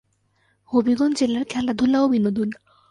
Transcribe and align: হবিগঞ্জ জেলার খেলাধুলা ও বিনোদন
হবিগঞ্জ 0.71 1.13
জেলার 1.19 1.45
খেলাধুলা 1.51 1.97
ও 2.01 2.07
বিনোদন 2.07 2.49